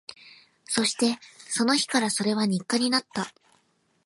[0.65, 3.31] そして、その日からそれは日課になった